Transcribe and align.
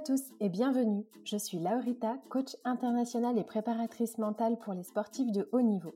à 0.00 0.02
tous 0.02 0.32
et 0.40 0.48
bienvenue. 0.48 1.04
Je 1.24 1.36
suis 1.36 1.58
Laurita, 1.58 2.16
coach 2.30 2.56
internationale 2.64 3.36
et 3.36 3.44
préparatrice 3.44 4.16
mentale 4.16 4.56
pour 4.56 4.72
les 4.72 4.82
sportifs 4.82 5.30
de 5.30 5.46
haut 5.52 5.60
niveau. 5.60 5.94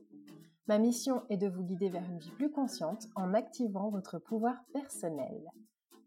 Ma 0.67 0.77
mission 0.77 1.23
est 1.29 1.37
de 1.37 1.47
vous 1.47 1.63
guider 1.63 1.89
vers 1.89 2.03
une 2.03 2.19
vie 2.19 2.29
plus 2.29 2.51
consciente 2.51 3.07
en 3.15 3.33
activant 3.33 3.89
votre 3.89 4.19
pouvoir 4.19 4.63
personnel. 4.73 5.49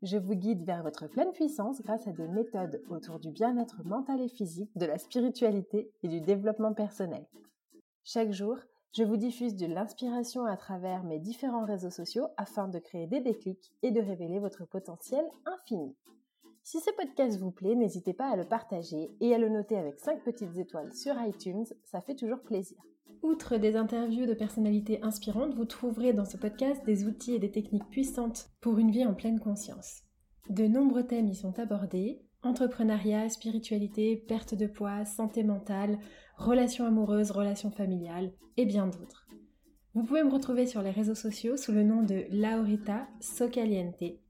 Je 0.02 0.16
vous 0.16 0.36
guide 0.36 0.64
vers 0.64 0.84
votre 0.84 1.08
pleine 1.08 1.32
puissance 1.32 1.82
grâce 1.82 2.06
à 2.06 2.12
des 2.12 2.28
méthodes 2.28 2.80
autour 2.88 3.18
du 3.18 3.32
bien-être 3.32 3.82
mental 3.84 4.20
et 4.20 4.28
physique, 4.28 4.70
de 4.76 4.86
la 4.86 4.98
spiritualité 4.98 5.90
et 6.04 6.08
du 6.08 6.20
développement 6.20 6.74
personnel. 6.74 7.26
Chaque 8.04 8.30
jour, 8.30 8.58
je 8.96 9.02
vous 9.02 9.16
diffuse 9.16 9.56
de 9.56 9.66
l'inspiration 9.66 10.44
à 10.44 10.56
travers 10.56 11.02
mes 11.02 11.18
différents 11.18 11.64
réseaux 11.64 11.90
sociaux 11.90 12.28
afin 12.36 12.68
de 12.68 12.78
créer 12.78 13.08
des 13.08 13.20
déclics 13.20 13.72
et 13.82 13.90
de 13.90 14.00
révéler 14.00 14.38
votre 14.38 14.66
potentiel 14.66 15.24
infini. 15.46 15.96
Si 16.70 16.80
ce 16.80 16.90
podcast 16.90 17.40
vous 17.40 17.50
plaît, 17.50 17.74
n'hésitez 17.74 18.12
pas 18.12 18.28
à 18.28 18.36
le 18.36 18.44
partager 18.44 19.10
et 19.22 19.34
à 19.34 19.38
le 19.38 19.48
noter 19.48 19.78
avec 19.78 19.98
5 19.98 20.22
petites 20.22 20.58
étoiles 20.58 20.92
sur 20.92 21.14
iTunes, 21.18 21.64
ça 21.82 22.02
fait 22.02 22.14
toujours 22.14 22.42
plaisir. 22.42 22.76
Outre 23.22 23.56
des 23.56 23.74
interviews 23.74 24.26
de 24.26 24.34
personnalités 24.34 25.02
inspirantes, 25.02 25.54
vous 25.54 25.64
trouverez 25.64 26.12
dans 26.12 26.26
ce 26.26 26.36
podcast 26.36 26.84
des 26.84 27.06
outils 27.06 27.32
et 27.32 27.38
des 27.38 27.50
techniques 27.50 27.88
puissantes 27.88 28.50
pour 28.60 28.76
une 28.76 28.90
vie 28.90 29.06
en 29.06 29.14
pleine 29.14 29.40
conscience. 29.40 30.02
De 30.50 30.66
nombreux 30.66 31.06
thèmes 31.06 31.28
y 31.28 31.34
sont 31.34 31.58
abordés, 31.58 32.20
entrepreneuriat, 32.42 33.30
spiritualité, 33.30 34.22
perte 34.28 34.54
de 34.54 34.66
poids, 34.66 35.06
santé 35.06 35.44
mentale, 35.44 35.98
relations 36.36 36.84
amoureuses, 36.84 37.30
relations 37.30 37.70
familiales 37.70 38.30
et 38.58 38.66
bien 38.66 38.88
d'autres. 38.88 39.26
Vous 39.94 40.04
pouvez 40.04 40.22
me 40.22 40.30
retrouver 40.30 40.66
sur 40.66 40.82
les 40.82 40.90
réseaux 40.90 41.14
sociaux 41.14 41.56
sous 41.56 41.72
le 41.72 41.82
nom 41.82 42.02
de 42.02 42.26
Laurita 42.30 43.08
Socaliente 43.20 44.20